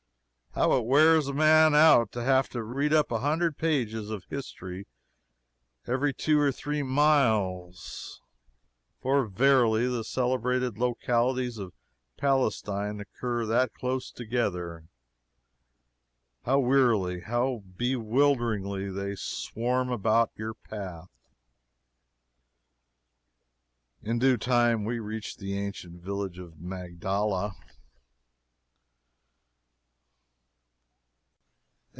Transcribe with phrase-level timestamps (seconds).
[0.53, 4.25] How it wears a man out to have to read up a hundred pages of
[4.25, 4.85] history
[5.87, 8.19] every two or three miles
[8.99, 11.71] for verily the celebrated localities of
[12.17, 14.89] Palestine occur that close together.
[16.43, 21.07] How wearily, how bewilderingly they swarm about your path!
[24.01, 27.55] In due time we reached the ancient village of Magdala.